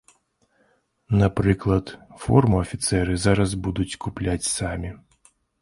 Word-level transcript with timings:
Напрыклад, 1.19 1.93
форму 2.25 2.55
афіцэры 2.65 3.21
зараз 3.29 3.55
будуць 3.69 3.97
купляць 4.07 4.43
самі. 4.57 4.91